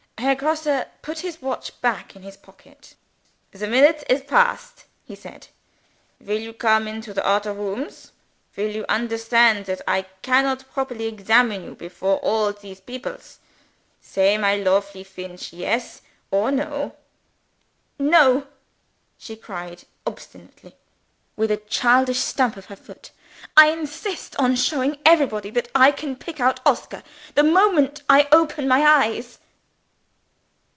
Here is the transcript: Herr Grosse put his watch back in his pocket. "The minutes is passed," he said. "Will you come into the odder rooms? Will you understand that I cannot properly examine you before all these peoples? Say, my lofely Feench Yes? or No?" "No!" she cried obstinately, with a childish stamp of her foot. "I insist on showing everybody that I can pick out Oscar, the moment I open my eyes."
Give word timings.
Herr 0.19 0.35
Grosse 0.35 0.85
put 1.01 1.19
his 1.19 1.41
watch 1.41 1.81
back 1.81 2.15
in 2.15 2.21
his 2.21 2.37
pocket. 2.37 2.93
"The 3.53 3.65
minutes 3.65 4.03
is 4.07 4.21
passed," 4.21 4.85
he 5.03 5.15
said. 5.15 5.47
"Will 6.19 6.37
you 6.39 6.53
come 6.53 6.87
into 6.87 7.11
the 7.11 7.25
odder 7.25 7.53
rooms? 7.53 8.11
Will 8.55 8.69
you 8.69 8.85
understand 8.87 9.65
that 9.65 9.81
I 9.87 10.03
cannot 10.21 10.71
properly 10.71 11.07
examine 11.07 11.63
you 11.63 11.73
before 11.73 12.17
all 12.17 12.53
these 12.53 12.79
peoples? 12.79 13.39
Say, 13.99 14.37
my 14.37 14.55
lofely 14.55 15.03
Feench 15.03 15.51
Yes? 15.53 16.03
or 16.29 16.51
No?" 16.51 16.95
"No!" 17.97 18.45
she 19.17 19.35
cried 19.35 19.85
obstinately, 20.05 20.75
with 21.35 21.49
a 21.49 21.57
childish 21.57 22.19
stamp 22.19 22.57
of 22.57 22.65
her 22.65 22.75
foot. 22.75 23.09
"I 23.57 23.69
insist 23.69 24.35
on 24.35 24.55
showing 24.55 24.99
everybody 25.03 25.49
that 25.49 25.69
I 25.73 25.91
can 25.91 26.15
pick 26.15 26.39
out 26.39 26.59
Oscar, 26.63 27.01
the 27.33 27.43
moment 27.43 28.03
I 28.07 28.27
open 28.31 28.67
my 28.67 28.83
eyes." 28.85 29.39